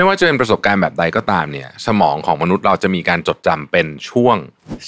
[0.00, 4.36] ไม่ว่าจะเป็นประสบการณ์แบบใดก็ตามเนี่ยสมองของมนุษย์เราจะมีการจดจำเป็นช่วง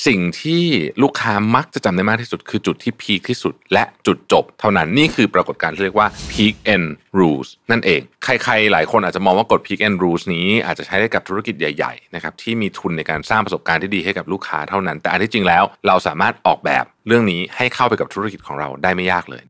[0.06, 0.64] สิ่งที่
[1.02, 6.88] ลูกค้ามักจะจำได้มากที่สุด คือจุดที่พีคที่สุด และจุดจบ เท่านั้นนี่คือปรากฏการณ์ที่เรียกว่า peak end
[7.18, 19.42] rules นั่นเอง ใครๆ หลายคนอาจจะมองว่ากฎ peak end rules นี้อาจจะใช้ได้กับธุรกิจใหญ่ๆนะครับที่มีทุนในการสร้างประสบการณ์ที่ดีให้กับลูกค้าเท่านั้น แต่อันที่จริงแล้วเราสามารถออกแบบเรื่องนี้ให้เข้าไปกับธุรกิจของเราได้ไม่ยากเลย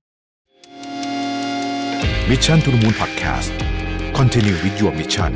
[2.28, 3.52] Mission to the Moon Podcast
[4.18, 5.32] Continue with your mission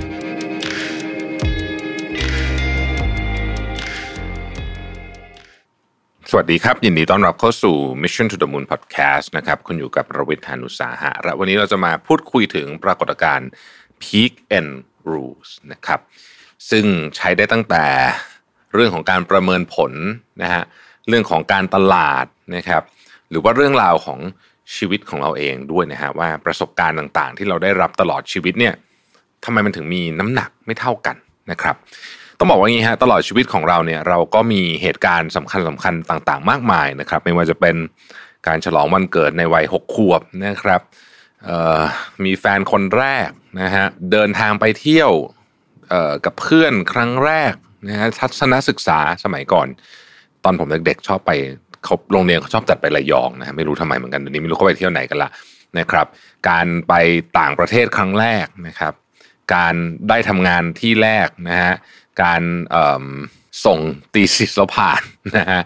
[6.30, 13.48] สวัสดีครับ ยินดีต้อนรับเข้าสู่ Mission to the Moon Podcast นะครับ คุณอยู่กับระวิทยานุสาหะ และวันนี้เราจะมาพูดคุยถึงปรากฏการณ์
[14.02, 14.72] Peak End
[15.10, 16.00] Rules นะครับ
[16.70, 16.84] ซึ่ง
[17.16, 17.84] ใช้ได้ตั้งแต่
[18.74, 19.92] เรื่องของการประเมินผล
[20.42, 20.62] นะฮะ
[21.08, 22.82] เรื่องของการตลาดนะครับ
[23.30, 24.20] หรือว่าเรื่องราวของ
[24.76, 28.74] ชีวิตของเราเองด้วยนะฮะว่าประสบการณ์ต่างๆ ที่เราได้รับตลอดชีวิตเนี่ย
[29.44, 31.16] ทำไมมันถึงมีน้ำหนักไม่เท่ากัน
[31.50, 31.76] นะครับ
[32.38, 37.76] ต้องบอกว่างี้ฮะตลอดชีวิตของเราเนี่ยเราก็มีเหตุการณ์สำคัญสำคัญต่างๆ มากมายนะครับ ไม่ว่าจะเป็น
[38.46, 40.80] การฉลองวันเกิดในวัยหกขวบนะครับ
[42.24, 45.10] มีแฟนคนแรกนะฮะเดินทางไปเที่ยว
[46.24, 47.54] กับเพื่อนครั้งแรก
[47.88, 49.68] นะฮะทัศนศึกษาสมัยก่อน
[50.44, 51.30] ตอนผมเด็กๆชอบไป
[51.84, 55.28] เขาโรงเรียนเขาชอบจัดไประยองนะไม่รู้ทำไมเหมือนกันเดี๋ยวนี้ไม่รู้เขาไปเที่ยวไหนกันละ
[55.78, 56.06] นะครับ
[56.48, 56.94] การไป
[57.38, 58.92] ต่างประเทศครั้งแรกนะครับ
[59.54, 59.74] การ
[60.08, 61.74] ได้ทำงานที่แรกนะฮะ
[62.22, 62.42] การ
[63.66, 63.78] ส่ง
[64.14, 65.02] ตีสิสแล้วผ่าน
[65.36, 65.60] นะฮะ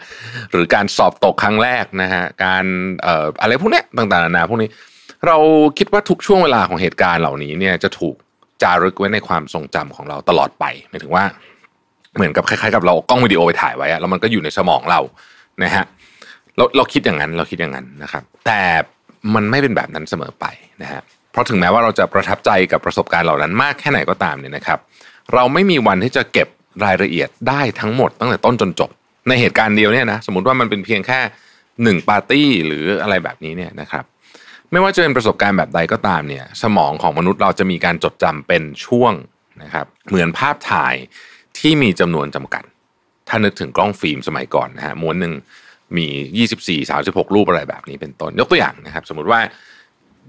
[0.50, 2.64] หรือการสอบตกครั้งแรกนะฮะการ
[3.40, 4.68] อะไรพวกนี้ต่างๆนานาพวกนี้
[5.26, 5.36] เรา
[5.78, 8.14] คิดว่าทุกช่วงเวลาของเหตุการณ์เหล่านี้เนี่ยจะถูก
[8.62, 11.24] จารึกไว้ในความทรงจำของเราตลอดไปหมายถึงว่า
[12.14, 15.00] เหมือนกับคล้ายๆกับเรากล้องวิดีโอไปถ่ายไว้แล้วมันก็อยู่ในสมองเรา
[15.62, 15.84] นะฮะ
[16.58, 18.62] เราเราคิดอย่างนั้นเราคิดอย่างนั้นนะครับ แต่
[19.34, 20.46] มันไม่เป็นแบบนั้นเสมอไป
[20.82, 24.78] นะฮะเพราะถึงแม้ว่าเราจะประทับใจกับประสบการณ์เหล่านั้นมากแค่ไหนก็ตามเนี่ยนะครับ
[25.34, 26.48] เราไม่มีวันที่จะเก็บ
[26.84, 28.90] รายละเอียดได้ทั้งหมดตั้งแต่ต้นจนจบ
[29.28, 31.20] ในเหตุการณ์เดียวเนี่ยนะสมมติว่ามันเป็นเพียงแค่
[31.82, 34.04] หนึ่งปาร์ตี้หรืออะไรแบบนี้เนี่ยนะครับ
[34.70, 39.12] ไม่ว่าจะเป็นประสบการณ์แบบใดก็ตามเนี่ย สมองของมนุษย์เราจะมีการจดจำเป็นช่วง
[39.62, 40.94] นะครับ เหมือนภาพถ่าย
[41.58, 42.64] ที่มีจำนวนจำกัด
[43.28, 45.32] ถ้านึกถึงกล้องฟิล์มสมัยก่อนนะฮะม้วนหนึ่ง
[45.96, 46.06] มี
[46.84, 49.40] 24 36 รูปอะไรแบบนี้เป็นต้นยกตัวอย่างนะครับ สมมติว่า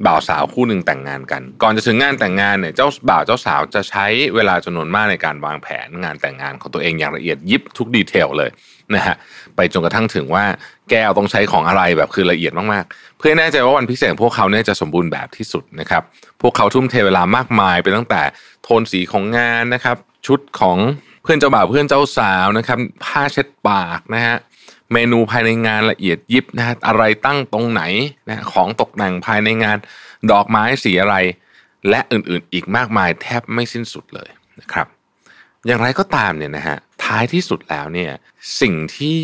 [0.08, 4.06] บ่าวสาวคู่หนึ่งแต่งงานกัน ก่อนจะถึงงานแต่งงานเนี่ยเจ้าบ่าวเจ้าสาวจะใช้
[4.36, 8.50] เวลาจำนวนมากในการวางแผนงานแต่งงานของตัวเองอย่างละเอียดยิบทุกดีเทลเลย
[8.96, 9.16] นะฮะ
[9.56, 10.46] ไปจนกระทั่งถึงว่า
[10.90, 16.04] แก้วต้องใช้ของอะไรแบบคือละเอียดมากๆ เพื่อแน่ใจว่าวันพิเศษพวกเขาเนี่ยจะสมบูรณ์แบบที่สุดนะครับ
[16.42, 18.22] พวกเขาทุ่มเทเวลามากมายไปตั้งแต่
[18.64, 19.98] โทนสีของงานนะครับ
[20.28, 20.78] ชุดของ
[21.24, 24.36] เพื่อนเจ้าบ่าวเพื่อนเจ้าสาวนะครับผ้าเช็ดปากนะฮะ
[24.94, 27.84] เมนูภายในงานละเอียดยิบนะฮะอะไรตั้งตรงไหน
[28.30, 29.78] นะของตกแต่งภายในงาน
[30.32, 31.16] ดอกไม้สีอะไร
[31.90, 34.30] และอื่นๆอีกมากมายแทบไม่สิ้นสุดเลย
[34.62, 34.88] นะครับ
[35.68, 38.12] อย่างไรก็ตามเนี่ยนะฮะท้ายที่สุดแล้วเนี่ย
[38.62, 39.20] สิ่งที่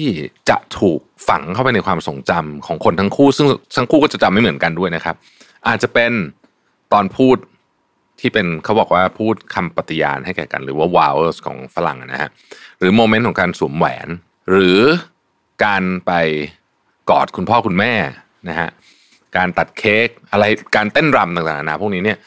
[0.49, 3.47] จะถูกฝังเข้าไปในความทรงจำของคนทั้งคู่ ซึ่ง
[3.77, 5.15] ทั้งคู่ก็จะจำไม่เหมือนกันด้วยนะครับ
[5.67, 6.11] อาจจะเป็น
[6.93, 7.37] ตอนพูด
[8.19, 12.29] ที่เป็นเขาบอกว่าพูดคำปฏิญาณให้แก่กัน หรือว่า vows ของฝรั่งนะฮะ
[12.79, 14.07] หรือโมเมนต์ของการสวมแหวน
[14.51, 14.79] หรือ
[15.63, 16.11] การไป
[17.09, 17.93] กอดคุณพ่อคุณแม่
[18.49, 18.69] นะฮะ
[19.37, 20.45] การตัดเค้กอะไร
[20.75, 22.17] การเต้นรำต่างๆนะพวกนี้เนี่ย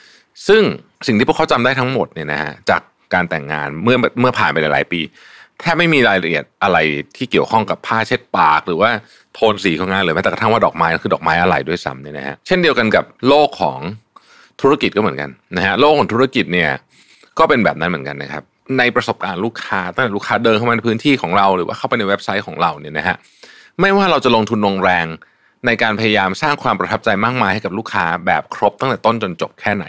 [0.48, 0.62] ซึ่ง
[1.06, 2.82] สิ่งที่พวกเขาจำได้ทั้งหมดเนี่ยนะฮะจาก
[3.14, 5.00] การแต่งงานเมื่อเมื่อผ่านไปหลายปี
[5.60, 6.78] แทบไม่มีรายละเอียดอะไร
[7.16, 8.90] ที่เกี่ยวข้องกับผ้าเช็ดปาก หรือว่า
[9.34, 13.78] โทนสีของงานหรือแม้แต่กระทั่งว่าดอกไม้คือดอกไม้อะไรด้วยซ้ำเนี่ยนะฮะเช่นเดียวกันกับโลกของ
[14.60, 16.70] ธุรกิจก็เหมือนกันนะฮะโลกของธุรกิจเนี่ย
[17.38, 18.42] ก็เป็นแบบนั้นเหมือนกันนะครับ
[18.78, 23.16] ในประสบการณ์ลูกค้าตั้งแต่ลูกค้าเดินเข้ามาในพื้นที่ของเราหรือว่าเข้าไปในเว็บไซต์ของเราเนี่ยนะฮะ
[23.80, 25.06] ไม่ว่าเราจะลงทุนลงแรง
[25.66, 29.84] ในการพยายามสร้างความประทับใจมากมายให้กับลูกค้าแบบครบตั้งแต่ต้นจนจบแค่ไหน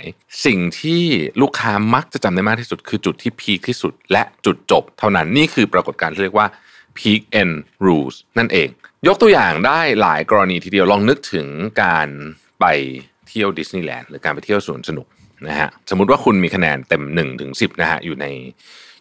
[0.45, 1.03] สิ่งที่
[1.41, 6.47] ลูกค้ามักจะจำได้มากที่สุด คือจุดที่พีคที่สุด และจุดจบ เท่านั้นนี่คือปรากฏการณ์ที่เรียกว่า
[6.97, 8.69] peak end rules นั่นเอง
[9.07, 11.47] ยกตัวอย่างได้หลายกรณีทีเดียวลองนึกถึง
[11.83, 12.07] การ
[12.59, 12.65] ไป
[13.27, 15.05] เที่ยวดิสนีย์แลนด์หรือการไปเที่ยวสวนสนุก
[15.47, 18.25] นะฮะสมมติว่าคุณมีคะแนนเต็ม1ถึง10นะฮะอยู่ใน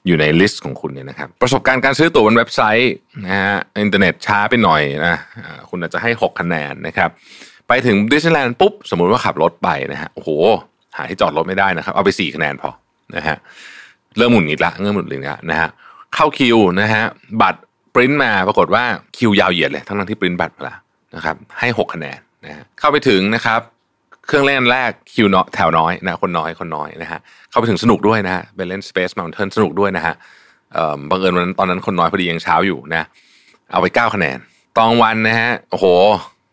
[0.06, 2.94] อยู่ใน list ของคุณเนี่ยนะครับประสบการณ์การซื้อตั๋วบนเว็บไซต์
[3.26, 5.16] นะฮะอินเทอร์เน็ตช้าไปหน่อยนะ
[5.70, 7.10] คุณอาจจะให้ 6 คะแนนนะครับ
[7.68, 10.30] ไปถึงดิสนีย์แลนด์ปุ๊บสมมุติว่าขับรถไปนะฮะโอ้โห
[10.96, 12.70] หาที่จอดรถไม่ได้นะครับ เอาไป 4 คะแนนพอ
[13.16, 13.36] นะฮะ
[14.16, 15.68] เริ่มหงุดหงิดละเริ่มหงุดหงิดละนะฮะ
[16.14, 17.04] เข้าคิวนะฮะ
[17.42, 17.60] บัตร
[17.94, 18.84] ปริ้นมาปรากฏว่า
[19.16, 20.78] คิวยาวเหยียดเลยทั้งที่ปริ้นบัตรมาแล้ว
[21.14, 23.60] นะครับให้ 6 คะแนนนะฮะเข้าไปถึงนะครับ
[24.28, 27.20] เครื่องเล่นแรกคิวเนาะแถวน้อยนะคนน้อยคนน้อยนะฮะ
[27.50, 30.14] เข้าไปถึงสนุกด้วยนะฮะไปเล่น Space Mountain สนุกด้วยนะฮะ
[31.10, 33.02] บังเอิญวันนั้นตอนนั้นคนน้อยพอดียังเช้าอยู่นะ
[33.72, 34.38] เอาไปเก้าคะแนน
[34.78, 35.86] ตองวันนะฮะโอ้โห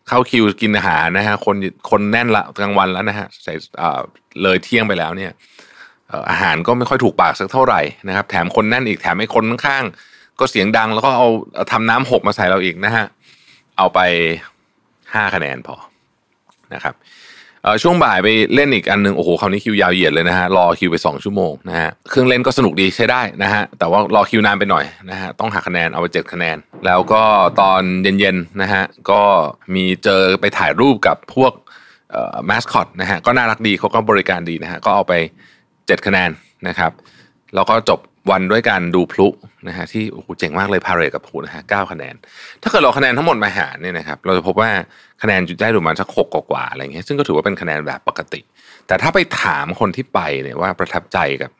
[0.08, 1.56] เข้าคิวกินอาหารนะฮะคน
[1.90, 3.52] คนแน่นละกลางวันแล้วนะฮะใส่
[4.42, 5.32] เลยเที่ยงไปแล้วเนี่ย
[6.30, 13.04] อาหารก็ไม่ค่อยถูกปากสักเท่าไหร่นะครับ แถมคนแน่นอีกแถมไอ้คนข้างๆก็เสียงดังแล้วก็เอาเอาทำน้ำหกมาใส่เราอีกนะฮะ
[13.78, 13.98] เอาไป
[15.14, 15.76] ห้าคะแนนพอ
[16.74, 16.94] นะครับ
[17.82, 27.22] ช่วงบ่ายไปเล่นอีกอันหนึงโอ้โหคราวนี้คิวยาวเหยียดเลยนะฮะรอคิวไปสองชั่วโมงนะฮะเครื่องเล่นก็สนุกดีใช้ได้นะฮะแต่ว่ารอคิวนานไปหน่อยนะฮะต้องหักคะแนนเอาไปเจ็ดคะแนน แล้วก็
[27.60, 29.22] ตอนเย็นๆนะฮะก็
[29.74, 31.52] มีเจอไปถ่ายรูปกับพวก
[32.46, 35.12] แมสคอตนะฮะก็น่ารักดีเขาก็บริการดีนะฮะก็เอาไป
[35.60, 36.30] 7 คะแนน
[36.68, 36.92] นะครับ
[37.54, 38.00] แล้วก็จบ
[38.30, 39.28] วันด้วยการดูพลุ
[39.68, 42.14] นะฮะที่โอ้โหเจ๋งมากเลยพาเรดกับพลุนะฮะเก้าคะแนน
[42.62, 44.70] ถ้าเกิดเราคะแนนทั้งหมดมาหารเนี่ยนะครับเราจะพบว่า
[45.22, 48.40] คะแนนได้ประมาณสักหกกว่าๆอะไรเงี้ยซึ่งก็ถือว่าเป็นคะแนนแบบปกติ
[48.86, 51.50] แต่ถ้าไปถามคนที่ไปเนี่ยว่าประทับใจกับ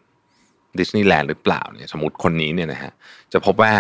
[0.78, 2.92] ดิสนีย์แลนด์หรือเปล่าเนี่ยสมมติคนนี้เนี่ยนะฮะ
[3.32, 3.72] จะพบว่า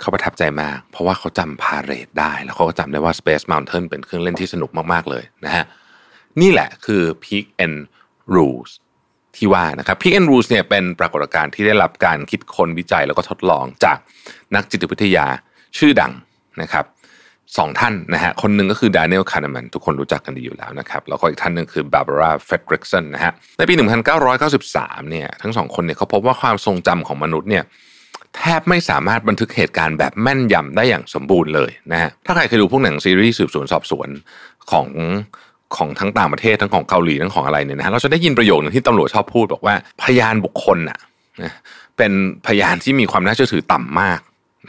[0.00, 5.64] เขาประทับใจมาก เพราะว่าเขาจำพาเรดได้ แล้วเขาก็จำได้ว่า Space Mountain เป็นเครื่องเล่นที่สนุกมากๆเลยนะฮะ
[6.40, 7.78] นี่แหละคือ Peak and
[8.34, 8.72] Rules
[9.36, 13.98] ที่ว่านะครับ Peak and Rules เนี่ยเป็นปรากฏการณ์ที่ได้รับการคิดค้นวิจัยแล้วก็ทดลองจาก
[14.54, 15.26] นักจิตวิทยา
[15.78, 16.12] ชื่อดัง
[16.62, 16.84] นะครับ
[17.58, 23.74] สองท่านนะฮะคนหนึ่งก็คือ Daniel Kahneman ทุกคนรู้จักกันดีอยู่แล้วนะครับแล้วก็อีกท่านหนึ่งคือ Barbara Fredrickson นะฮะในปี
[24.42, 27.64] 1993เนี่ยทั้งสองคนเนี่ยเขาพบว่าความทรงจำของมนุษย์เนี่ย
[28.36, 34.08] แทบไม่สามารถบันทึกเหตุการณ์แบบแม่นยำได้อย่างสมบูรณ์เลยนะฮะถ้าใครเคยดูพวกหนังซีรีส์สืบสวนสอบสวน
[34.72, 34.88] ของ
[35.76, 40.98] ของทั้งต่างประเทศทั้งของเกาหลีทั้งของอะไรเนี่ยนะฮะเราจะได้ยินประโยคหนึ่งที่ตำรวจชอบพูดบอกว่าพยานบุคคลน่ะ
[41.96, 42.12] เป็น
[42.46, 44.20] พยานที่มีความน่าเชื่อถือต่ำมาก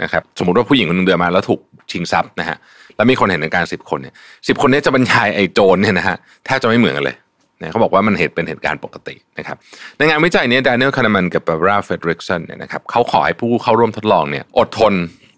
[0.03, 1.59] นะครับสมมติว่าผู้หญิงคนหนึงเดินมาแล้วถูก
[1.91, 2.57] ชิงทรัพย์นะฮะ
[2.95, 4.13] แล้วมีคนเห็นในการสิบคนเนี่ย
[4.47, 7.17] สิบคนนี้จะบรรยายไอ้โจรเนี่ยนะฮะแทบจะไม่เหมือนกันเลย
[7.61, 9.57] นะเขาบอกว่ามันเหตุเป็นเหตุการณ์ปกตินะครับ
[9.97, 14.93] ในงานวิจัยนี้ด a น i e l คานามันกับบาบราเฟดริกสันเนี่ยนะครับเขาขอให้ผู้เข้าร่วมทดลองเนี่ยอดทน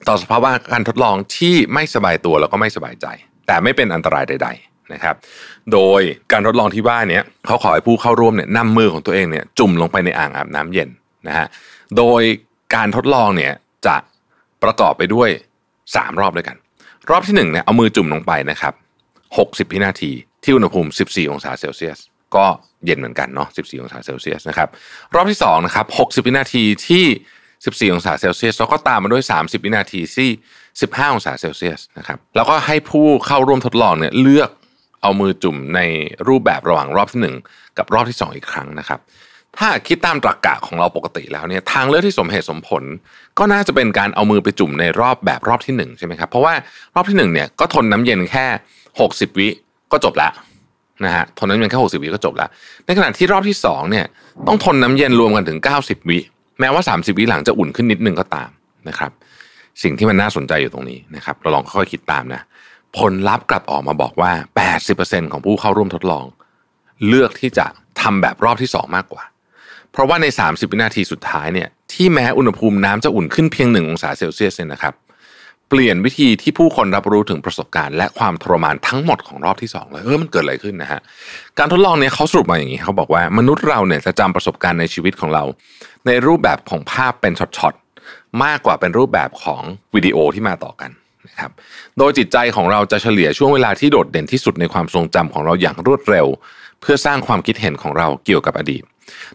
[0.07, 3.07] ต่อสภาวะการทดลองที่ไม่สบายตัวแล้วก็ไม่สบายใจ
[3.47, 5.15] แต่ไม่เป็นอันตรายใด ๆ นะครับ
[5.73, 6.01] โดย
[6.31, 10.89] การทดลองที่ว่าเนี้เขาขอให้ผู้เข้าร่วมเนี่ยนำมือของตัวเองเนี่ยจุ่มลงไปในอ่างอาบน้ำเย็น
[11.27, 11.47] นะฮะ
[11.97, 12.21] โดย
[12.75, 13.53] การทดลองเนี่ย
[13.85, 13.95] จะ
[14.63, 15.29] ประกอบไปด้วย
[15.75, 16.57] 3 รอบด้วยกัน
[17.09, 18.73] รอบที่1เนี่ยเอามือจุ่มลงไปนะครับ
[19.27, 20.11] 60วินาที
[20.43, 21.99] ที่อุณหภูมิ 14 องศาเซลเซียส
[22.35, 22.45] ก็
[22.85, 24.69] เย็นเหมือนกันเนาะ 14 องศาเซลเซียสนะครับ
[25.15, 27.05] รอบที่2นะครับ60วินาทีที่
[27.89, 30.29] 14 องศาเซลเซียส แล้วก็ตามมาด้วย 30 วินาทีที่
[30.71, 34.49] 15 องศาเซลเซียสนะครับ แล้วก็ให้ผู้เข้าร่วมทดลองเนี่ยเลือก
[35.01, 35.79] เอามือจุ่มใน
[36.27, 37.19] รูปแบบระหว่างรอบที่
[37.49, 38.99] 1กับรอบที่2อีกครั้งนะครับ
[39.57, 42.83] ถ้าคิดตามตรรกะของเราปกติแล้วเนี่ยทางเลือกที่สมเหตุสมผล
[43.37, 46.53] ก็น่าจะเป็นการเอามือไปจุ่มในรอบแบบรอบที่หนึ่งใช่ไหมครับเพราะว่า
[46.95, 48.45] รอบที่หนึ่งเนี่ยก็ทนน้ำเย็นแค่
[48.93, 49.47] 60 วิ
[49.91, 50.29] ก็จบละ
[51.05, 52.47] นะฮะทนน้ำเย็นแค่60 วิก็จบละ
[52.85, 54.05] ในขณะที่รอบที่สองเนี่ย
[54.47, 56.19] ต้องทนน้ำเย็นรวมกันถึง 90 วิ
[56.59, 58.49] แม้ว่า 30 วิหลังจะอุ่นขึ้นนิดนึงก็ตาม
[58.89, 59.11] นะครับ
[59.83, 62.41] สิ่งที่มันน่าสนใจอยู่ตรงนี้นะครับเราลองค่อยๆคิดตามนะ
[62.97, 64.31] ผลลัพธ์กลับออกมาบอกว่า
[64.87, 66.25] 80%ของผู้เข้าร่วมทดลอง
[67.07, 67.65] เลือกที่จะ
[68.01, 69.23] ทำแบบรอบที่สองมากกว่า
[69.91, 74.93] เพราะว่าใน 30 วินาทีสุดท้ายเนี่ยที่แม้อุณหภูมิน้ำจะอุ่นขึ้นเพียง1องศาเซลเซียสเนี่ยนะครับ
[75.69, 81.01] เปลี่ยนวิธีที่ผู้คนรับรู้ถึงประสบการณ์และความทรมานทั้งหมดของรอบที่2เลยเออมันเกิดอะไรขึ้นนะฮะ
[81.57, 85.43] การทดลองเนี่ยเขาสรุปมาอย่างนี้เขาบอกว่ามนุษย์เราเนี่ยจะจำประสบการณ์ในชีวิตของเรา
[86.07, 89.61] ในรูปแบบของภาพเป็นช็อตๆมากกว่าเป็นรูปแบบของ
[89.95, 90.91] วิดีโอที่มาต่อกัน
[91.29, 91.51] นะครับ
[91.97, 96.27] โดยจิตใจของเราจะเฉลี่ยช่วงเวลาที่โดดเด่นที่สุดในความทรงจำของเราอย่างรวดเร็ว
[96.81, 98.83] เพื่อสร้างความคิดเห็นของเราเกี่ยวกับอดีต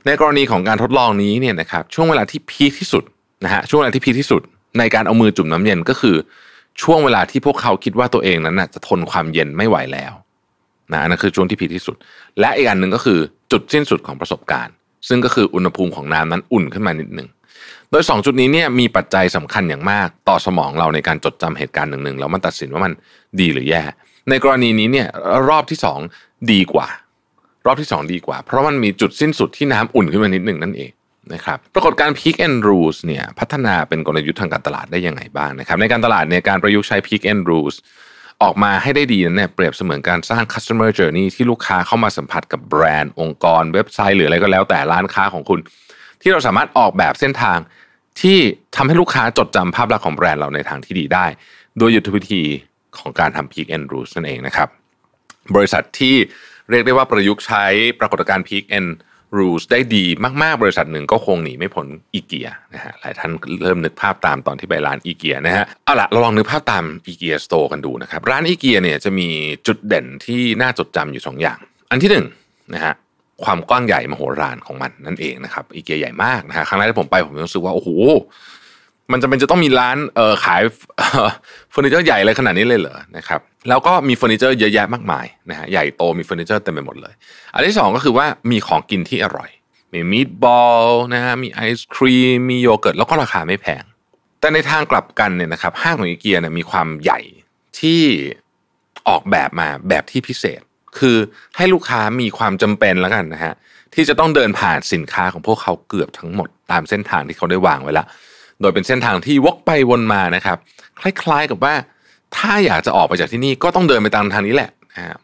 [0.06, 3.04] ในกรณีของการทดลองนี้เนี่ยนะครับช่วงเวลาที่พีคที่สุด
[3.44, 4.42] นะฮะช่วงเวลาที่พีคที่สุด
[4.78, 6.16] ในการเอามือจุ่มน้ำเย็นก็คือ
[6.82, 10.12] ช่วงเวลาที่พวกเขาคิดว่าตัวเองนั้นนะจะทนความเย็นไม่ไหวแล้ว
[10.92, 11.96] นะนั่นคือช่วงที่พีคที่สุด
[12.40, 13.18] และอีกอันหนึ่งก็คือ
[13.52, 14.74] จุดสิ้นสุดของประสบการณ์
[15.08, 17.28] ซึ่งก็คืออุณหภูมิของน้ำนั้นอุ่นขึ้นมานิดหนึ่ง
[17.90, 22.92] โดย 2 จุดนี้เนี่ยมีปัจจัยสำคัญอย่างมาก ต่อสมองเราในการจดจำเหตุการณ์หนึ่งๆแล้วมันตัดสินว่ามัน
[23.40, 23.82] ดีหรือแย่
[24.30, 25.08] ในกรณีนี้เนี่ย
[25.48, 25.78] รอบที่
[26.16, 26.88] 2 ดีกว่า
[27.66, 30.90] รอบที่ 2 ดีกว่า เพราะมันมีจุดสิ้นสุดที่น้ำอุ่นขึ้นมานิดหนึ่งนั่นเอง
[31.34, 37.76] นะครับปรากฏการ Peak and Rules เนี่ยพัฒนาเป็นกลยุทธ์ทางการตลาดได้ยังไงบ้างนะครับในการตลาดเนี่ยการประยุกต์ใช้ Peak and Rules
[38.42, 45.60] ออกมาให้ได้ดีนั้นเนี่ยเปรียบเสมือนการสร้าง customer journey ที่ลูกค้าเข้ามาสัมผัสกับแบรนด์องค์กร เว็บไซต์หรืออะไรก็แล้วแต่ร้านค้าของคุณ
[46.24, 47.58] ที่เราสามารถออกแบบเส้นทาง
[48.20, 48.38] ที่
[48.76, 51.26] ทำให้ลูกค้าจดจำภาพลักษณ์ของแบรนด์เราในทางที่ดีได้
[51.78, 52.42] โดยยุทธวิธี
[52.98, 54.68] ของการทำ Peak and Rules นั่นเองนะครับ
[55.56, 56.14] บริษัทที่
[56.70, 57.64] เรียกได้ว่าประยุกต์ใช้
[58.00, 58.90] ปรากฏการณ์ Peak and
[59.36, 60.04] Rules ได้ดี
[60.42, 63.30] มากๆ บริษัทหนึ่งก็คงหนีไม่พ้นอีเกียนะฮะหลายท่าน
[63.62, 69.28] เริ่มนึกภาพตามตอนที่ไปร้านอีเกียนะฮะเอาละเราลองนึกภาพตามอีเกียสโตร์กันดูนะครับ ร้านอีเกียเนี่ยจะมี
[69.66, 71.58] จุดเด่นที่น่าจดจำอยู่ 2 อย่าง
[71.90, 72.26] อันที่หนึ่ง
[72.74, 72.94] นะฮะ
[73.44, 77.88] ความกว้างใหญ่มโหฬารของมันนั่นเองนะครับอีเกียใหญ่มากนะฮะครั้งแรกที่ผมไปผมรู้สึกว่าโอ้โห
[79.12, 80.62] มันจะเป็นจะต้องมีร้านเอ่อขาย
[81.70, 87.14] เฟอร์นิเจอร์ใหญ่เลยขนาดนี้เลยเหรอนะครับแล้วก็มีเฟอร์นิเจอร์เยอะแยะมากมายนะฮะใหญ่โตมีเฟอร์นิเจอร์เต็มไปหมดเลย
[87.54, 89.50] อันที่สองก็คือว่ามีของกินที่อร่อย
[89.92, 93.84] มี meatball นะฮะมีไอศครีมมีโยเกิร์ตแล้วก็ราคาไม่แพง
[94.40, 97.20] แต่ในทางกลับกันเนี่ยนะครับห้างของอีเกียเนี่ยมีความใหญ่
[97.80, 98.02] ที่
[99.08, 100.60] ออกแบบมาแบบที่พิเศษ
[100.98, 101.16] คือ
[101.56, 103.54] ให้ลูกค้ามีความจำเป็นแล้วกันนะฮะ
[103.94, 108.06] ที่จะต้องเดินผ่านสินค้าของพวกเขาเกือบทั้งหมดตามเส้นทางที่เขาได้วางไว้แล้ว
[108.60, 110.56] โดยเป็นเส้นทางที่วกไปวนมานะครับ
[111.00, 111.74] คล้ายๆกับว่า
[112.36, 115.16] ถ้าอยากจะออกไปจากที่นี่ก็ต้องเดินไปตามทางนี้แหละนะฮะ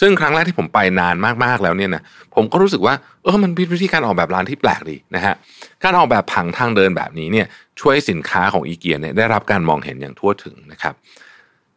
[0.00, 2.02] ซึ่งครั้งแรกที่ผมไปนานมากๆแล้วเนี่ยนะ
[2.34, 5.34] ผมก็รู้สึกว่าเออมันเป็นวิธีการออกแบบร้านที่แปลกดีนะฮะ
[5.82, 7.46] การออกแบบผังทางเดินแบบนี้เนี่ย
[7.80, 10.94] ช่วยสินค้าของอีเกียเนี่ยได้รับการมองเห็นอย่างทั่วถึงนะครับ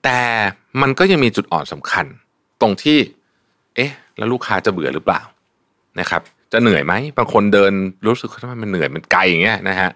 [0.04, 0.20] แต่
[0.82, 2.06] มันก็ยังมีจุดอ่อนสำคัญ
[2.64, 2.98] ตรงที่
[3.76, 5.22] เอ๊ะ แล้วลูกค้าจะเบื่อหรือเปล่า
[6.00, 7.74] นะครับ จะเหนื่อยไหมบางคนเดิน
[8.08, 9.92] รู้สึกว่ามันเหนื่อยมันไกลอย่างเงี้ยนะฮะ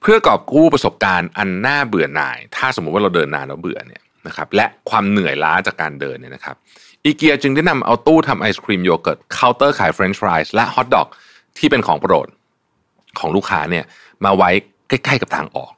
[0.00, 6.56] เพื่อกอบกู้ประสบการณ์อันน่าเบื่อหน่าย ถ้าสมมุติว่าเราเดินนานแล้วเบื่อเนี่ยนะครับและความเหนื่อยล้าจากการเดินเนี่ยนะครับ
[7.04, 11.08] อีเกียจึงได้นำเอาตู้ทำไอศครีมโยเกิร์ตเคาน์เตอร์ขายเฟรนช์ฟรายส์และฮอทดอก
[11.58, 12.28] ที่เป็นของโปรด
[13.18, 13.84] ของลูกค้าเนี่ย
[14.24, 14.50] มาไว้
[14.88, 15.72] ใกล้ๆกับทางออก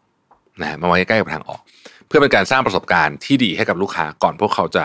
[0.63, 1.61] นะมาไว้ใกล้ๆกับทางออก
[2.07, 4.85] เพื่อเป็นการสร้างประสบการณ์ที่ดีให้กับลูกค้าก่อนพวกเขาจะ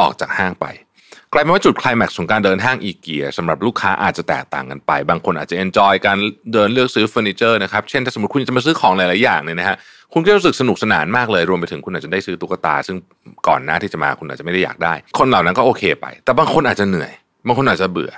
[0.00, 0.66] ออกจากห้างไป
[1.32, 6.18] กลายเป็นว่าจุดคลายแม็กซ์ของการเดินห้างอีเกียสำหรับลูกค้าอาจจะแตกต่างกันไป บางคนอาจจะ enjoy การ
[6.52, 9.76] เดินเลือกซื้อเฟอร์นิเจอร์นะครับ เช่นถ้าสมมติคุณจะมาซื้อของหลาย ๆ อย่างเนี่ยนะฮะ
[10.12, 12.96] คุณก็รู้สึกสนุกสนานมากเลย รวมไปถึงคุณอาจจะได้ซื้อตุ๊กตา ซึ่ง
[13.48, 17.10] ก่อนหน้าที่จะมาคุณอาจจะไม่ได้อยากได้ คนเหล่านั้นก็โอเคไป แต่บางคนอาจจะเหนื่อย
[17.46, 18.12] บางคนอาจจะเบื่อ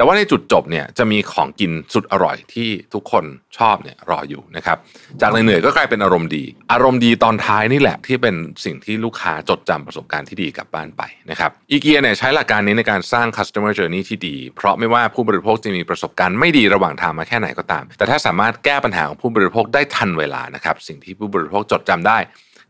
[0.00, 3.24] แต่ว่าในจุดจบเนี่ยจะมีของกินสุดอร่อยที่ทุกคน
[3.58, 4.78] ชอบเนี่ยรออยู่นะครับ
[5.20, 22.18] จากเหนื่อยๆก็กลายเป็นอารมณ์ดี อารมณ์ดีตอนท้ายนี่แหละที่เป็นสิ่งที่ลูกค้าจดจำประสบการณ์ที่ดีกลับบ้านไปนะครับอีเกียเนี่ยใช้หลักการนี้ในการสร้าง customer journey ที่ดี เพราะไม่ว่าผู้บริโภคจะมีประสบการณ์ไม่ดีระหว่างทางมาแค่ไหนก็ตาม แต่ถ้าสามารถแก้ปัญหาของผู้บริโภคได้ทันเวลานะครับสิ่งที่ผู้บริโภคจดจำได้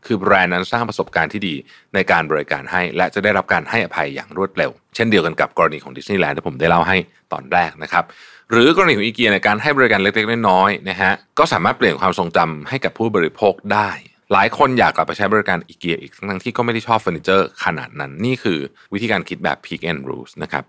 [0.05, 1.55] คือแบรนด์นั้นสร้างประสบการณ์ที่ดี
[1.93, 6.97] ในการบริการให้ และจะได้รับการให้อภัยอย่างรวดเร็ว เช่นเดียวกันกับกรณีของดิสนีย์แลนด์ที่ผมได้เล่าให้
[7.33, 8.03] ตอนแรกนะครับ
[8.51, 13.89] หรือกรณีของอีเกียในการให้บริการเล็กๆน้อยๆนะฮะก็สามารถเปลี่ยนความทรงจำให้กับผู้บริโภคได้
[14.33, 18.59] หลายคนอยากกลับไปใช้บริการอีเกียอีกทั้งที่ก็ไม่ได้ชอบเฟอร์นิเจอร์ขนาดนั้น นี่คือ
[18.93, 20.63] วิธีการคิดแบบ Peak-end Rules นะครับ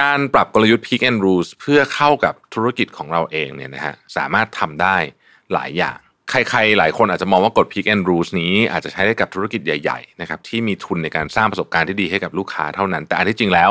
[0.00, 4.96] การปรับกลยุทธ์ Peak-end Rules เพื่อเข้ากับธุรกิจของเราเองเนี่ยนะฮะสามารถทำได้
[5.52, 5.98] หลายอย่าง
[6.30, 13.70] ใครๆ หลายคนอาจจะมองว่ากฎ Peak and Rules นี้อาจจะใช้ได้กับธุรกิจใหญ่ๆนะครับที่มีทุนในการสร้างประสบการณ์ที่ดีให้กับลูกค้าเท่านั้น แต่อันที่จริงแล้ว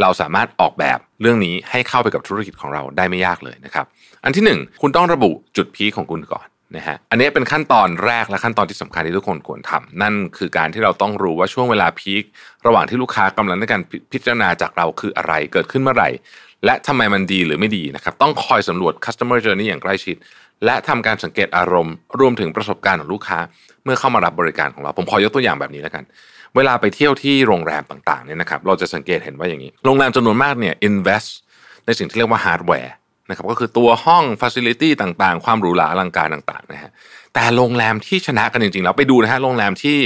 [0.00, 3.86] เราสามารถออกแบบเรื่องนี้ให้เข้าไปกับธุรกิจของเราได้ไม่ยากเลยนะครับ
[4.24, 12.24] อันที่หนึ่งคุณต้องระบุจุดพีคของคุณก่อนนะฮะอันนี้เป็นขั้นตอนแรกและขั้นตอนที่สำคัญที่ทุกคนควรทำนั่นคือการที่เราต้องรู้ว่าช่วงเวลาพีค
[12.66, 16.10] ระหว่างที่ลูกค้ากำลังในการพิจารณาจากเราคืออะไรเกิดขึ้นเมื่อไหร่
[16.64, 20.16] และทำไมมันดีหรือไม่ดีนะครับต้องคอยสำรวจ customer journey อย่างใกล้ชิด
[20.64, 23.38] และทำการสังเกตอารมณ์ รวมถึงประสบการณ์ของลูกค้า
[23.84, 26.04] เมื่อเข้ามารับบริการของเรา ผมขอยกตัวอย่างแบบนี้แล้วกัน
[26.56, 31.28] เวลาไปเที่ยวที่โรงแรมต่างๆเนี่ยนะครับเราจะสังเกตเห็นว่าอย่างนี้ โรงแรมจำนวนมากเนี่ย invest
[31.86, 32.94] ในสิ่งที่เรียกว่าฮาร์ดแวร์
[33.28, 36.90] นะครับก็คือตัวห้องฟ a ซิลิตี้ต่างๆ ความหรูหราอลังการต่างๆนะฮะ
[37.34, 39.96] แต่โรงแรมที่ชนะกันจริงๆแล้วไปดูนะฮะโรงแรมที่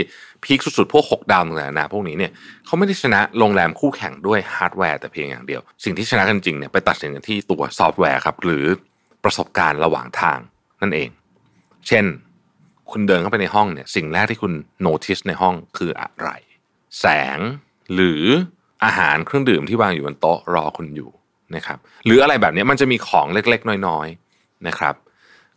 [0.45, 2.33] peak สุดๆ พวก 6 ดาวต่างๆนะพวกนี้เนี่ย
[2.67, 8.65] เขาไม่ได้ชนะโรงแรมคู่แข่งด้วยฮาร์ดแวร์แต่เพียงอย่างเดียว สิ่งที่ชนะกันจริงเนี่ยไปตัดสินกันที่ตัวซอฟต์แวร์ครับหรือ
[9.25, 10.39] ประสบการณ์ระหว่างทาง
[10.81, 11.09] นั่นเอง
[11.89, 12.05] เช่น
[12.91, 16.29] คุณเดินเข้าไปในห้องเนี่ยสิ่งแรกที่คุณโน้ติสในห้องคืออะไร
[17.01, 17.39] แสง
[17.95, 18.23] หรือ
[18.85, 21.11] อาหารเครื่องดื่มที่วางอยู่บนโต๊ะรอคุณอยู่
[21.57, 24.95] นะครับ หรืออะไรแบบนี้มันจะมีของเล็กๆ น้อยๆนะครับ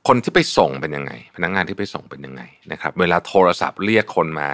[0.08, 4.48] คนที่ไปส่งเป็นยังไง พนักงานที่ไปส่งเป็นยังไงนะครับ เวลาโทรศัพท์เรียกคนมา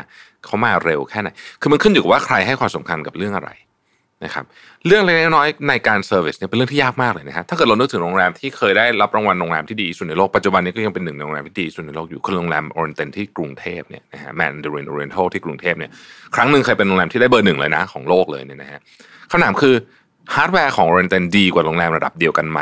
[0.46, 1.30] เขามาเร็วแค่ไหน
[1.62, 3.50] คือมันขึ้นอยู่กับว่าใครให้ความสำคัญกับเรื่องอะไร
[4.26, 4.46] นะครับ
[4.88, 15.92] เรื่องเล็กน้อยในการ service เนี่ยเป็นเรื่องที่ยากมากเลยนะฮะถ้าเกิดเรานึกถึงโรงแรมที่เคยได้รับรางวัลโรงแรมที่ดีสุดในโลกปัจจุบันนี้ก็ยังเป็นหนึ่งในโรงแรมที่ดีสุดในโลกอยู่คือโรงแรมโอเรียนเต็ลที่กรุงเทพเนี่ยนะฮะแมนดารินโอเรียนเต็ลที่กรุงเทพเนี่ย
[16.36, 18.80] ครั้งหนึ่งเคยเป็นโรงแรมที่ได้เบอร์หนึ่งเลยนะของโลกเลยเนี่ยนะฮะ
[19.32, 19.76] คำถามคือ
[20.36, 22.60] ฮาร์ดแวร์ของโอเรียนเต็ลดีกว่าโรงแรมระดับเดียวกันไหม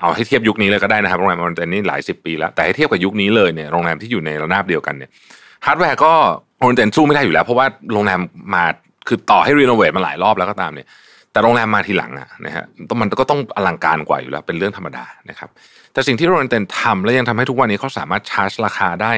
[0.00, 5.10] เอาให้เทียบยุคนี้เลยก็ได้นะครับโรงแรมโอเรียนเต็ลนี่หลายสิบปีแล้วแต่ให้เทียบกับยุคนี้เลยเนี่ยโรงแรมที่อยู่ในระนาบเดียวกันเนี่ย
[5.66, 6.12] ฮาร์ดแวร์ก็
[6.60, 8.20] โอเรียนเต็ลสู้ไม่ได้อยู่แล้วเพราะว่าโรงแรม
[8.54, 8.64] มา
[9.06, 10.88] คือต่อให้ renovate มาหลายรอบแล้วก็ตามเนี่ย
[11.32, 12.64] แต่โรงแรมมาทีหลังอะนะฮะ
[13.00, 15.50] มันก็ต้องอลังการกว่าอยู่แล้วเป็นเรื่องธรรมดานะครับ
[15.92, 19.12] แต่สิ่งที่โอเรียนเต็ลทำและยังทำให้ทุกวันนี้เขาสามารถชาร์จราคาได้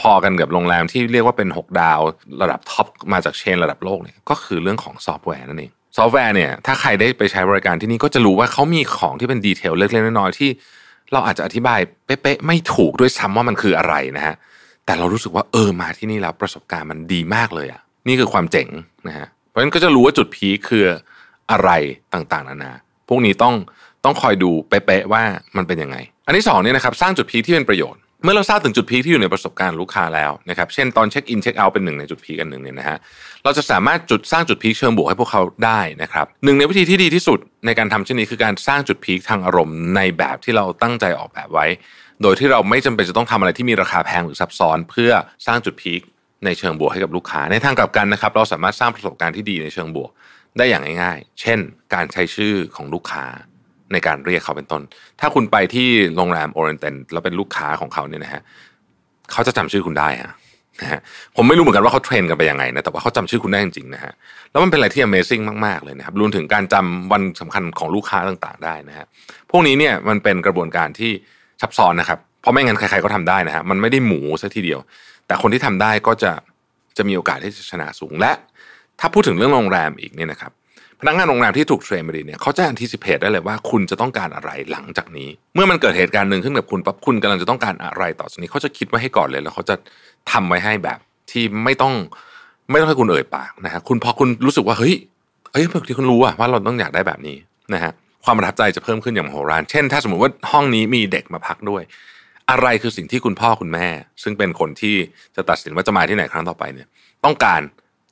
[0.00, 2.00] พอๆกันกับโรงแรมที่เรียกว่าเป็น 6 ดาว
[2.42, 10.50] ระดับ top มาจาก chain ระดับโลกเนี่ยก็คือเรื่องของซอฟต์แวร์นั่นเองซอฟต์แวร์เนี่ยถ้าใครได้ไปใช้บริการที่นี่ก็จะรู้ว่าเขามีของที่เป็น detail เล็กๆน้อยๆที่
[11.12, 14.34] เราอาจจะอธิบายเป๊ะๆไม่ถูกด้วยซ้ำว่ามันคืออะไรนะฮะ
[14.86, 18.68] แต่เรารู้สึกว่าเออมาที่นี่แล้วประสบการณ์มันดีมากเลยอะนี่คือความเจ๋ง
[19.08, 20.84] นะฮะเพราะฉะนั้นก็จะรู้ว่าจุดพีคคือ
[21.50, 21.70] อะไร
[22.14, 22.72] ต่างๆนานา
[23.08, 23.54] พวกนี้ต้อง
[24.04, 25.22] ต้องคอยดูเป๊ะๆว่า
[25.56, 32.98] มันเป็นยังไง อันที่สองเนี่ยนะครับสร้างจุดพีคที่เป็นประโยชน์ เมื่อเราทราบถึงจุดพีคที่อยู่ในประสบการณ์ลูกค้าแล้วนะครับ เช่นตอนเช็คอินเช็คเอาท์เป็นหนึ่งในจุดพีคกันหนึ่งเนี่ยนะฮะ
[33.44, 41.66] เราจะสามารถจุดสร้างจุดพีคเชิงบวกให้พวกเขาได้นะครับหนึ่งในวิธีที่ดีที่สุดในการทำเช่นนี้คือการสร้างจุด peak ทางอารมณ์ในแบบที่เราตั้งใจออกแบบไว้
[42.22, 45.10] โดยที่เราไม่จำเป็นจะต้องทำอะไรที่มีราคาแพงหรือซับซ้อน เพื่อ
[45.46, 46.00] สร้างจุด peak
[46.44, 50.10] ในเชิงบวกให้กับลูกค้า ในทางกลับกันนะครับ เราสามารถสร้างประสบการณ์ที่ดีในเชิงบวก
[50.58, 51.58] ได้อย่างง่ายๆ เช่น
[51.94, 53.24] การใช้ชื่อของลูกค้า
[53.92, 54.82] ในการเรียกเขาเป็นต้น
[55.20, 58.42] ถ้าคุณไปที่โรงแรมโอเรียนเต็ลแล้วเป็นลูกค้าของเขาเนี่ยนะฮะ
[59.32, 60.32] เขาจะจำชื่อคุณได้ฮะ
[61.36, 64.12] ผมไม่รู้เหมือนกันว่าเขา train กันไปยังไงนะ แต่ว่าเขาจำชื่อคุณได้จริงๆนะฮะ
[64.50, 69.06] แล้วมันเป็นอะไรที่ Amazing มากๆเลยนะครับ รวมถึงการจำวันสำคัญของลูกค้าต่างๆ ได้นะฮะ
[69.50, 71.10] พวกนี้เนี่ยมันเป็นกระบวนการที่
[71.62, 74.80] ซับซ้อนนะครับ เพราะไม่งั้นใครๆก็ทำได้นะฮะ มันไม่ได้หมูซะทีเดียว
[75.32, 76.32] แต่คนที่ทำได้ก็จะ
[76.96, 78.32] จะมีโอกาสที่จะชนะสูง และ
[79.00, 80.52] ถ้าพูดถึงเรื่องโรงแรมอีกเนี่ยนะครับ
[81.00, 89.74] พนักงานโรงแรมที่ถูกเทรนมาดีเนี่ยเขาจะอันทิสิเพตได้เลยว่าคุณจะต้องการอะไรหลังจากนี้ เมื่อมันเกิดเหตุการณ์หนึ่งขึ้นกับคุณปั๊บคุณกำลังจะต้องการอะไรต่อจากนี้เขาจะคิดไว้ให้ก่อนเลย แล้วเขาจะ
[90.32, 90.98] ทำไว้ให้แบบ
[91.30, 91.94] ที่ไม่ต้อง
[92.70, 94.94] ไม่ต้องให้คุณเอ่ยปากนะฮะคุณพอคุณรู้สึกว่าเฮ้ย
[95.52, 97.36] เฮ้ยบางทีคุณรู้อะว่าเราต้องอยากได้แบบนี้
[97.74, 97.92] นะฮะ
[98.24, 101.82] ความประทับใจจะเพิ่มขึ้นอย่างโหฬารเช่น ถ้าสมมติว่าห้องนี้มีเด็กมาพักด้วย
[102.50, 103.86] อะไรคือสิ่งที่คุณพ่อคุณแม่
[104.22, 104.96] ซึ่งเป็นคนที่
[105.36, 106.86] จะตัดสินว่าจะมาที่ไหนครั้งต่อไปเนี่ย
[107.24, 107.60] ต้องการ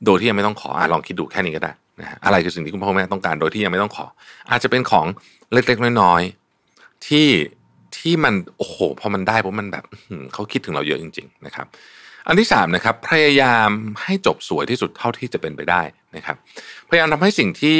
[0.06, 4.06] โดยที่ยังไม่ต้องขออลองคิดดูแค่นี้ก็ได้นะฮะอะไรคือสิ่งที่คุณพ่อแม่ต้องการโดยที่ยังไม่ต้องขอ
[4.50, 5.06] อาจจะเป็นของ
[5.52, 7.28] เล็กๆน้อยๆที่
[7.96, 9.84] ที่มันโอ้โหพอมันได้เพราะมันแบบ
[10.32, 11.66] เขาคิดถึงเราเยอะจริง ๆ นะครับ
[12.26, 13.70] อันที่สามนะครับพยายาม
[14.02, 15.82] ให้จบสวยที่สุดเท่าที่จะเป็นไปได้
[16.16, 16.36] นะครับ
[16.88, 17.78] พยายามทำให้สิ่งที่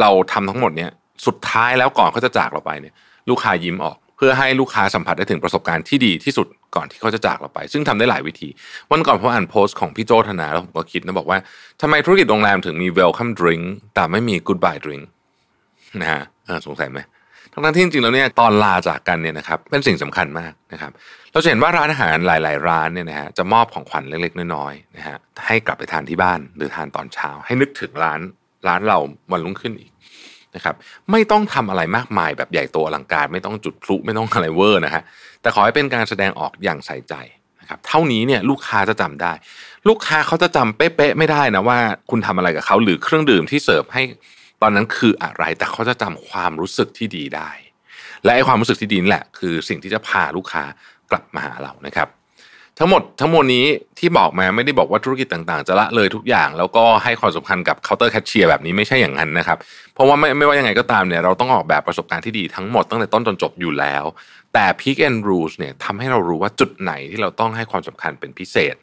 [0.00, 0.90] เราทำทั้งหมดเนี่ย
[1.26, 2.94] สุดท้ายแล้วก่อนเขาจะจากเราไปเนี่ย
[3.30, 8.48] ลูกค้ายิ้มออก พื่อให้ลูกค้าสัมผัสได้ถึงประสบการณ์ที่ดีที่สุดก่อนที่เขาจะจากเราไป ซึ่งทำได้หลายวิธี
[8.90, 11.38] วันก่อนผมอ่านโพสต์ของพี่โจธนาแล้วผมก็คิดนะบอกว่า
[11.80, 13.64] ทำไมธุรกิจโรงแรมถึงมี welcome drink
[13.94, 15.04] แต่ไม่มี goodbye drink
[16.00, 16.22] นะฮะ
[16.66, 16.98] สงสัยไหม
[17.52, 20.92] ทั้งที่จริงแล้วเนี่ยตอนลาจากกันเนี่ยนะครับเป็นสิ่งสำคัญมากนะครับ
[21.32, 25.16] เราจะเห็นว่าร้านอาหารหลาย ๆ ร้านเนี่ยนะฮะจะมอบของขวัญเล็ก ๆ น้อย ๆ นะฮะ
[25.46, 28.20] ให้กลับไปทานที่บ้านหรือทานตอนเช้า ให้นึกถึงร้าน
[28.68, 28.98] ร้านเรา
[29.32, 29.90] วันรุ่งขึ้นอีก
[30.56, 30.74] นะครับ
[31.10, 35.02] ไม่ต้องทำอะไรมากมายแบบใหญ่โตอลังการ ไม่ต้องจุดพลุไม่ต้องอะไรเวอร์นะฮะ
[35.40, 37.14] แต่ขอให้เป็นการแสดงออกอย่างใส่ใจ
[37.60, 39.32] นะครับเท่านี้เนี่ยลูกค้าจะจำได้
[39.88, 41.78] ลูกค้าเขาจะจำเป๊ะๆไม่ได้นะว่า
[42.10, 44.02] คุณทำอะไรกับเขาหรือเครื่องดื่มที่เสิร์ฟให้
[44.62, 47.50] ตอนนั้นคืออะไร แต่เขาจะจำความรู้สึกที่ดีได้
[48.24, 50.64] และไอ้ความรู้สึกที่ดีนี่แหละ คือสิ่งที่จะพาลูกค้า
[51.10, 52.08] กลับมาหาเรานะครับ
[52.78, 53.66] ทั้งหมดทั้งมวลนี้
[53.98, 59.58] ที่บอกมาไม่ได้บอกว่าธุรกิจต่างๆ จะละเลยทุกอย่าง แล้วก็ให้ความสำคัญกับเคาน์เตอร์แคชเชียร์แบบนี้ไม่ใช่อย่างนั้นนะครับ
[59.94, 64.04] เพราะว่าไม่ไม่ว่ายังไงก็ตามเนี่ยเราต้องออกแบบประสบการณ์ที่ดีทั้งหมดตั้งแต่ต้นจนจบอยู่แล้ว
[64.54, 68.74] แต่ Peak and Rules เนี่ยทำให้เรารู้ว่าจุดไหนที่เราต้องให้ความสำคัญเป็นพิเศษ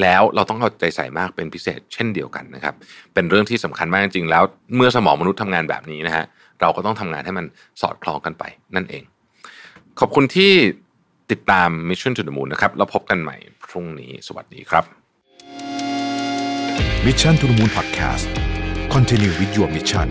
[0.00, 2.74] แล้วเราต้องเอาใจใส่มากเป็นพิเศษ เช่นเดียวกันนะครับ
[3.14, 4.42] เป็นเรื่องที่สำคัญมากจริงๆแล้ว
[4.76, 6.24] เมื่อสมองมนุษย์ทำงานแบบนี้นะฮะ
[6.60, 7.46] เราก็ต้องทำงานให้มัน
[7.80, 8.44] สอดคล้องกันไป
[8.76, 9.02] นั่นเอง
[10.00, 10.52] ขอบคุณที่
[11.32, 14.84] ติดตาม Mission to the Moon นะครับแล้วพบกันใหม่พรุ่งนี้ สวัสดีครับ
[17.06, 18.26] Mission to the Moon Podcast
[18.94, 20.08] Continue with your mission